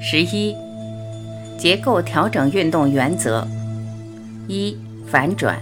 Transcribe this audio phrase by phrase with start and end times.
[0.00, 0.54] 十一、
[1.58, 3.46] 结构调整运动原则：
[4.48, 5.60] 一、反转，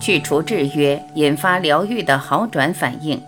[0.00, 3.20] 去除制约，引发疗愈的好转反应。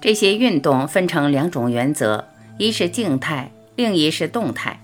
[0.00, 2.26] 这些运动分成两种原则：
[2.56, 4.80] 一是静态，另一是动态。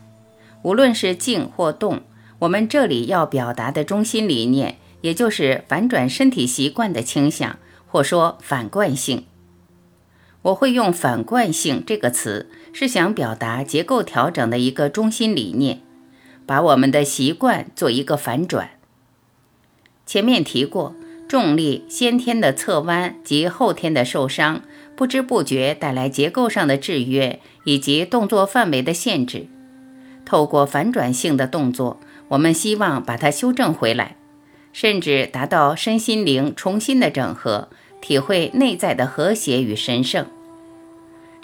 [0.63, 2.03] 无论是静或动，
[2.41, 9.25] 我们这里要表达的中心理念，也就是反转身体习惯的倾向，或说反惯性。
[10.43, 15.81] 我会用“反惯性”这个词，是想表达结构调整的一个中心理念，
[16.45, 18.71] 把我们的习惯做一个反转。
[20.05, 20.97] 前面提过，
[21.29, 24.63] 重力、先天的侧弯及后天的受伤，
[24.97, 29.47] 不知不觉带来结构上的制约以及动作范围的限制。
[30.27, 34.17] 透过反转性的动作，我们希望把它修正回来，
[34.73, 37.69] 甚至达到身心灵重新的整合。
[38.01, 40.27] 体会内在的和谐与神圣，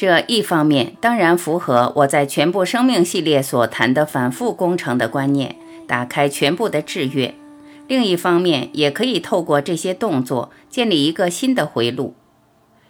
[0.00, 7.34] 这一方面当然符合我在全部生命系列所谈的反复工程的观念，打开全部的制约；
[7.86, 12.14] 另一方面，也可以透过这些动作建立一个新的回路。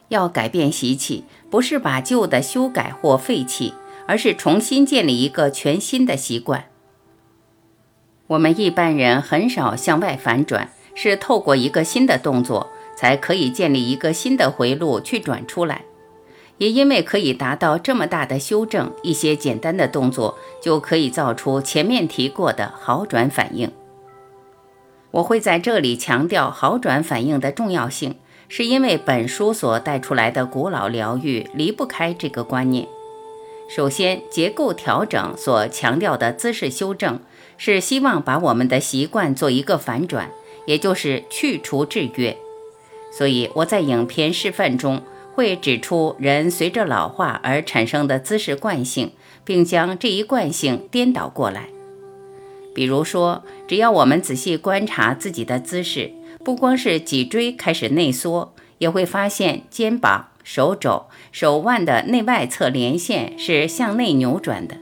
[0.06, 3.74] 要改变习气，不是把旧的修改或废弃，
[4.06, 6.66] 而是重新建立一个全新的习惯。
[8.28, 12.68] 我们一般人很少向外反转，是透过一个新的动作。
[12.96, 15.84] 才可以建立一个新的回路去转出来，
[16.60, 23.72] 也因为可以达到这么大的修正，一些简单的动作就可以造出前面提过的好转反应。
[25.12, 28.16] 我会在这里强调好转反应的重要性，
[28.46, 32.86] 是因为本书所带出来的古老疗愈离不开这个观念。
[33.66, 37.20] 首先，结构调整所强调的姿势修正，
[37.56, 40.30] 是希望把我们的习惯做一个反转，
[40.66, 42.36] 也就是去除制约。
[43.10, 45.02] 所以我在影片示范中
[45.34, 49.12] 会指出人随着老化而产生的姿势惯性，
[49.44, 51.68] 并将这一惯性颠倒过来。
[52.74, 56.12] 比如说，只要我们仔细观察自己的姿势，
[56.44, 64.76] 不光是脊椎开始内缩，也会发现肩膀、手肘、手腕的内外侧连线是向内扭转的，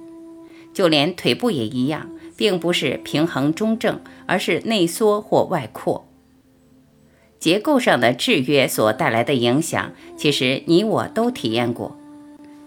[0.75, 6.08] 就连腿部也一样，并不是平衡中正，而是内缩或外扩。
[7.39, 11.97] 结构上的制约所带来的影响，其实你我都体验过。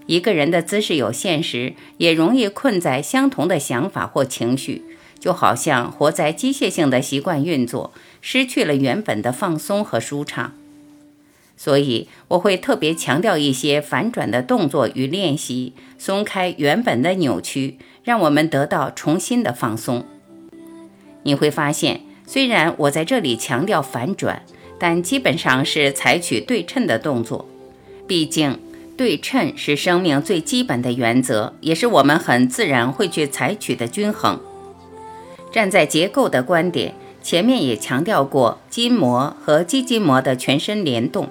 [0.08, 4.84] 一个人的姿势有限时，也容易困在相同的想法或情绪，
[5.20, 10.54] 就好像活在机械性的习惯运作，失去了原本的放松和舒畅。
[11.56, 20.06] 所以，我会特别强调一些反转的动作与练习，松开原本的扭曲，让我们得到重新的放松。
[21.24, 24.42] 你会发现，虽然我在这里强调反转。
[24.84, 27.46] 但基本上是采取对称的动作，
[28.08, 28.58] 毕竟
[28.97, 34.40] 对称是生命最基本的原则，也是我们很自然会去采取的均衡。
[35.52, 41.30] 站在结构的观点，前面也强调过筋膜和肌筋膜的全身联动，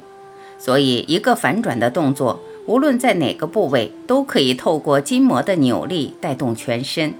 [0.56, 7.14] 所以一个反转的动作，无论在哪个部位，都可以透过筋膜的扭力带动全身。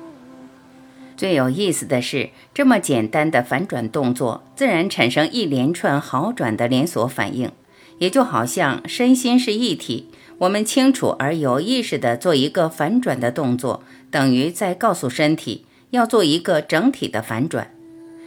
[1.21, 7.53] 最有意思的是，这么简单的反转动作，自然产生一连串好转的连锁反应，
[7.99, 10.09] 也就好像身心是一体。
[10.39, 17.71] 我们清楚而有意识地做一个反转的动作，等于在告诉身体要做一个整体的反转。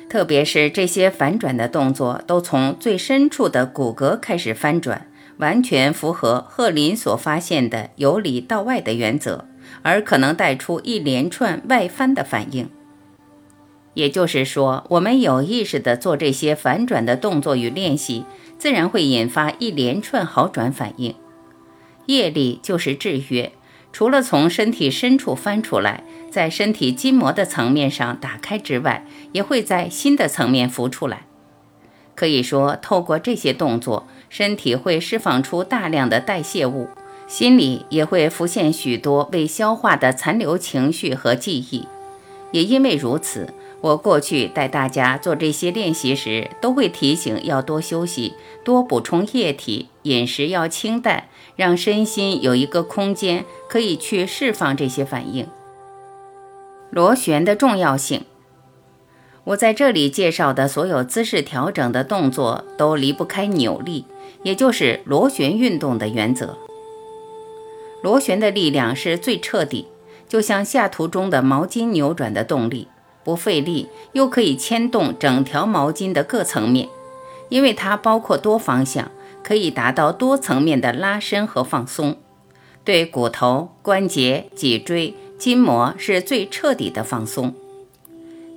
[0.07, 9.45] 特别是这些反转的动作，都从最深处的骨骼开始翻转，完全符合赫林所发现的由里到外的原则，
[9.81, 12.69] 而可能带出一连串外翻的反应。
[13.93, 18.25] 也就是说，我们有意识地做这些反转的动作与练习，
[18.57, 21.13] 自然会引发一连串好转反应。
[22.07, 23.51] 业力就是制约，
[23.91, 31.25] 除了从身体深处翻出来，在身体筋膜的层面上打开之外，也会在新的层面浮出来。
[32.15, 36.89] 可以说，透过这些动作，身体会释放出大量的代谢物，
[37.27, 41.87] 心里也会浮现许多未消化的残留情绪和记忆。
[42.51, 43.53] 也因为如此。
[43.83, 48.33] 我过去带大家做这些练习时，都会提醒要多休息，
[48.63, 51.25] 多补充液体，饮食要清淡，
[51.57, 55.49] 让身心有一个空间可以去释放这些反应。
[56.91, 58.23] 螺旋的重要性，
[59.43, 64.05] 我在这里介绍的所有姿势调整的动作都离不开扭力，
[64.43, 66.57] 也就是螺旋运动的原则。
[68.01, 69.87] 螺旋的力量是最彻底，
[70.29, 72.87] 就像下图中的毛巾扭转的动力。
[73.23, 76.89] 不费力，又可以牵动整条毛巾的各层面，
[77.49, 79.11] 因为它包括多方向，
[79.43, 82.17] 可以达到多层面的拉伸和放松。
[82.83, 87.53] 对骨头、关节、脊椎、筋膜是最彻底的放松。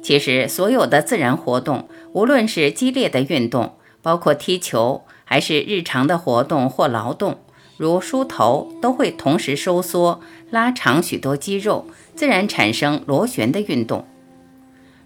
[0.03, 7.39] 其实，所有的自然活动，无论是激烈的运动，包括踢球，还是日常的活动或劳动，
[7.77, 10.21] 如梳头，都会同时收缩、
[10.51, 14.07] 拉长许多肌肉，自然产生螺旋的运动。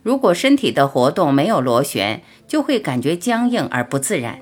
[0.02, 4.40] 如果身体的活动没有螺旋，就会感觉僵硬而不自然。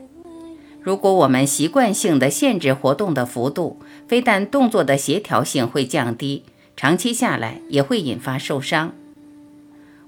[0.81, 6.45] 如果我们习惯性的限制活动的幅度，非但动作的协调性会降低，
[6.77, 8.93] 长期下来也会引发受伤。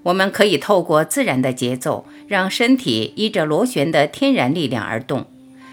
[0.05, 5.27] 我们可以透过自然的节奏，让身体依着螺旋的天然力量而动，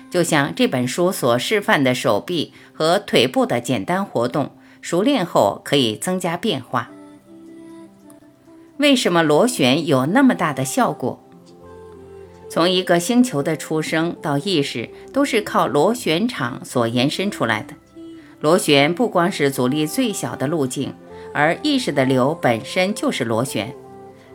[0.09, 4.51] 就像这本书所示范的手臂和腿部的简单活动，
[4.81, 6.89] 熟练后可以增加变化。
[8.77, 11.23] 为什么螺旋有那么大的效果？
[12.49, 17.73] 从一个星球的出生到意识，都是靠螺旋场所延伸出来的。
[18.39, 20.93] 螺旋不光是阻力最小的路径，
[21.33, 23.73] 而意识的流本身就是螺旋。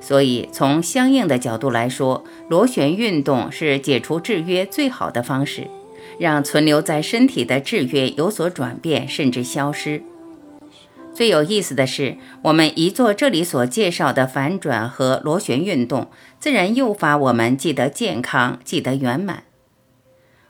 [0.00, 5.68] 所以，从相应的角度来说，螺旋运动是解除制约最好的方式，
[6.18, 10.02] 让存留在身体的制约有所转变，甚至消失。
[11.14, 16.10] 最有意思的是，我们一做这里所介绍的反转和螺旋运动，
[16.40, 19.44] 自然诱发我们记得健康，记得圆满。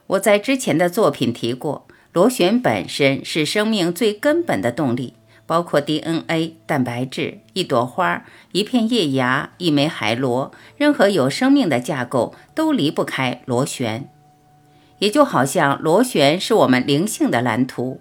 [0.07, 5.15] 我在之前的作品提过，螺旋本身是生命最根本的动力。
[5.45, 14.09] 包括 DNA、蛋白质、一朵花、一片叶芽、一枚海螺，任何有生命的架构都离不开螺旋。
[15.01, 18.01] 也就好像螺旋是我们灵性的蓝图，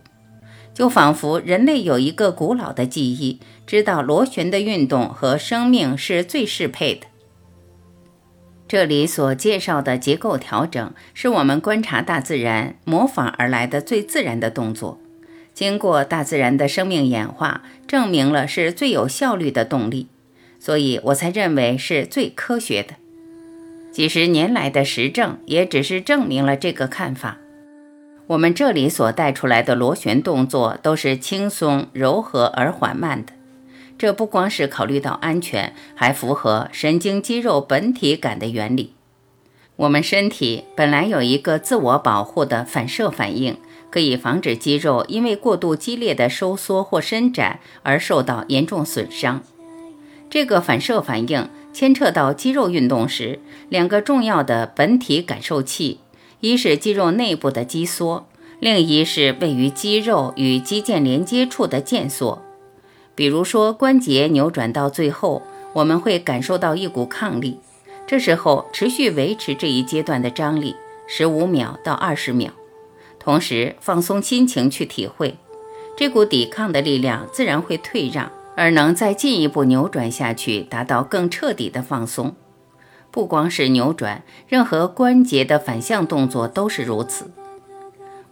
[0.74, 7.08] 就仿佛人类有一个古老的记忆，知道螺旋的运动和生命是最适配的。
[8.68, 14.98] 这里所介绍的结构调整，是我们观察大自然模仿而来的最自然的动作。
[15.54, 20.08] 经过大自然的生命演化，证明了是最有效率的动力，
[20.58, 22.96] 所以我才认为是最科学的。
[23.92, 27.38] 几十年来的实证也只是证明了这个看法。
[28.32, 33.34] 我们这里所带出来的螺旋动作都是轻松、柔和而缓慢的，
[33.98, 38.94] 这不光是考虑到安全，还符合神经肌肉本体感的原理。
[39.76, 43.58] 我们身体本来有一个自我保护的反射反应。
[43.90, 49.44] 可以防止肌肉因为过度激烈的收缩或伸展而受到严重损伤。
[50.30, 56.00] 这个反射反应牵扯到肌肉运动时两个重要的本体感受器：
[56.42, 58.28] 一是肌肉内部的肌缩，
[58.60, 62.42] 另一是位于肌肉与肌腱连接处的腱缩。
[63.14, 65.44] 比如说，关节扭转到最后，
[65.74, 67.60] 我们会感受到一股抗力，
[68.08, 70.76] 这时候持续维持这一阶段的张力
[71.08, 72.52] 十五秒到二十秒。
[73.20, 75.38] 同时放松心情去体会，
[75.96, 82.36] 这股抵抗的力量自然会退让，而能再进一步扭转下去，达到更彻底的放松。
[83.12, 87.30] 不光是扭转，任何关节的反向动作都是如此。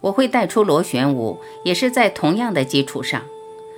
[0.00, 3.22] 我会带出螺旋舞，也是在同样的基础上，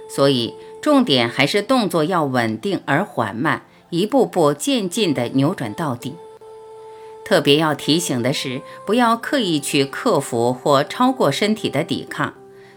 [0.08, 6.14] 所以重点还是动作要稳定而缓慢，一步步渐进地扭转到底。
[7.24, 12.34] 特别要提醒的是，不要刻意去克服或超过身体的抵抗，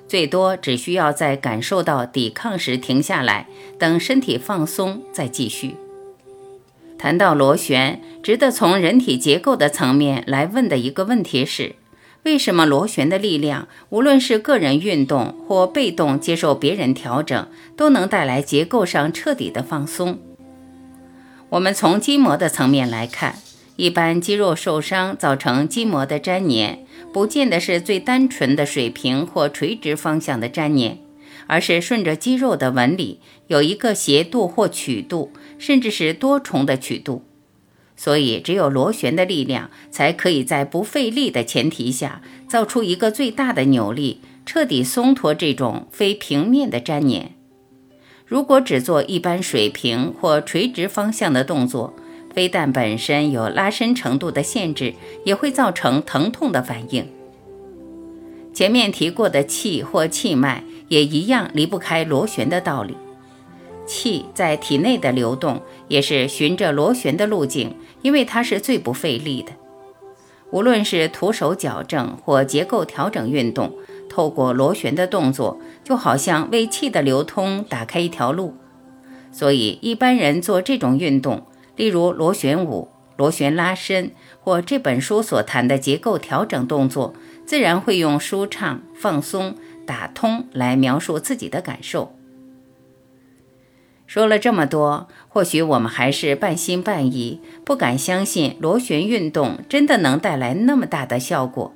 [0.08, 5.76] 最多只需要在感受到抵抗时停下来，等身体放松再继续。
[6.98, 11.76] 谈到螺旋，值得从人体结构的层面来问的一个问题是：
[12.24, 20.20] 为什么螺旋的力量，无论是个人运动或被动接受别人调整，都能带来结构上彻底的放松？
[21.50, 23.36] 我们从筋膜的层面来看。
[23.78, 30.98] 一般肌肉受伤造成筋膜的粘连，不见得是最单纯的水平或垂直方向的粘连，
[31.48, 37.24] 而是顺着肌肉的纹理有一个斜度或曲度，甚至是多重的曲度。
[37.98, 47.32] 所以，只有螺旋的力量才可以在不费力的前提下，造出一个最大的扭力，彻底松脱这种非平面的粘连。
[48.26, 51.94] 如果只做一般水平或垂直方向的动作，
[52.34, 57.08] 非但本身有拉伸程度的限制，也会造成疼痛的反应。
[58.54, 62.98] 前面提过的气或气脉也一样离不开螺旋的道理。
[63.88, 69.52] 气在体内的流动也是循着螺旋的路径，因为它是最不费力的。
[70.52, 73.74] 无论是徒手矫正或结构调整运动，
[74.10, 78.56] 透过螺旋的动作，就好像为气的流通打开一条路。
[79.32, 81.46] 所以一般人做这种运动。
[81.76, 82.88] 例如螺旋舞、
[83.18, 84.12] 螺旋拉伸，
[84.42, 87.14] 或这本书所谈的结构调整动作，
[87.46, 92.16] 自然会用舒畅、放松、打通来描述自己的感受。
[94.08, 101.74] 说了这么多，或许我们还是半信半疑，不敢相信螺旋运动真的能带来那么大的效果。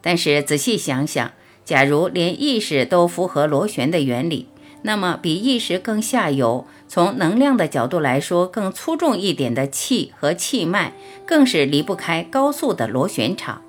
[0.00, 1.32] 但是仔细想想，
[1.64, 4.48] 假如连意识都符合螺旋的原理，
[4.82, 10.92] 那么比意识更下游、从能量的角度来说更粗重一点的气和气脉，
[11.26, 13.62] 更是离不开高速的螺旋场。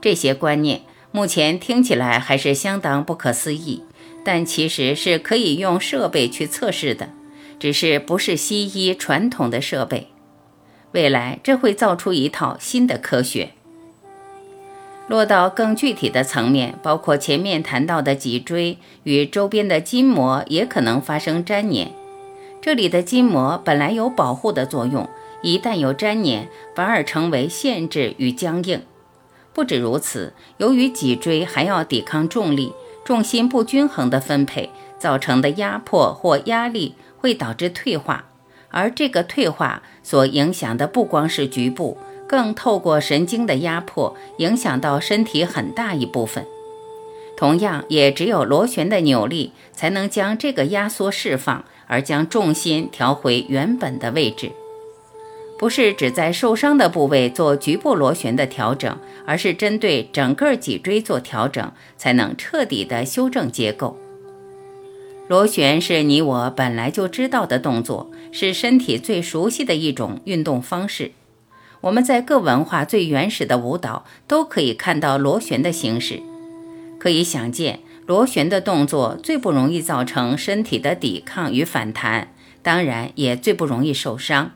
[0.00, 0.82] 这些观念
[1.14, 3.84] 目前听起来还是相当不可思议。
[4.26, 7.10] 但其实是可以用设备去测试的，
[7.60, 10.08] 只是不是西医传统的设备。
[10.92, 13.50] 未来这会造出一套新的科学。
[15.06, 21.92] 落到更具体的层面，包括前面谈到的脊椎与周边的筋膜也可能发生粘连。
[22.62, 25.06] 这里的筋膜本来有保护的作用，
[25.42, 28.80] 一旦有粘连，反而成为限制与僵硬。
[29.54, 32.74] 不止如此，由于脊椎还要抵抗重力。
[33.04, 38.24] 重心不均衡的分配造成的压迫或压力会导致退化，
[38.70, 46.46] 而这个退化所影响的不光是局部，更透过神经的压迫影响到身体很大一部分。
[47.36, 54.52] 同样，也只有螺旋的扭力才能将这个压缩释放，而将重心调回原本的位置。
[55.64, 63.98] 不是只在受伤的部位做局部螺旋的调整，而是针对整个脊椎做调整，才能彻底的修正结构。
[65.26, 71.12] 螺旋是你我本来就知道的动作，是身体最熟悉的一种运动方式。
[71.80, 76.20] 我们在各文化最原始的舞蹈都可以看到螺旋的形式，
[76.98, 84.50] 可以想见，螺旋的动作最不容易造成身体的抵抗与反弹，当然也最不容易受伤。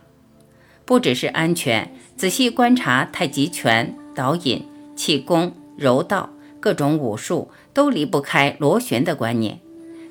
[0.88, 4.64] 不只是安全，仔细观察太极拳、导引、
[4.97, 6.30] 气功、柔道
[6.61, 9.61] 各种武术，都离不开螺旋的观念，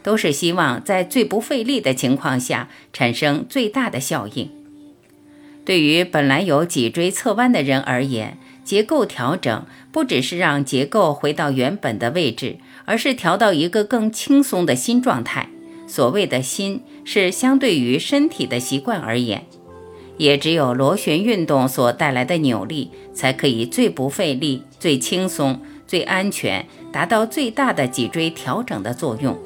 [0.04, 4.52] 都是希望在最不费力的情况下产生最大的效应。
[5.66, 15.50] 对于本来有脊椎侧弯的人而言，结构调整不只是让结构回到原本的位置，而是调到一个更轻松的新状态。
[15.88, 19.48] 所谓的“新”，是相对于身体的习惯而言。
[20.18, 29.38] 也只有螺旋运动所带来的扭力，才可以最不费力、最轻松、最安全，达到最大的脊椎调整的作用。